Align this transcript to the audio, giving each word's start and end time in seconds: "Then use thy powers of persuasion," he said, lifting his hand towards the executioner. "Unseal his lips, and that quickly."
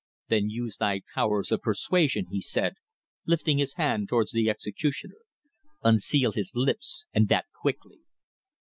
"Then 0.29 0.49
use 0.49 0.77
thy 0.77 1.01
powers 1.13 1.51
of 1.51 1.61
persuasion," 1.61 2.25
he 2.31 2.41
said, 2.41 2.73
lifting 3.27 3.59
his 3.59 3.73
hand 3.75 4.09
towards 4.09 4.31
the 4.31 4.49
executioner. 4.49 5.19
"Unseal 5.83 6.31
his 6.31 6.53
lips, 6.55 7.05
and 7.13 7.27
that 7.27 7.45
quickly." 7.61 7.99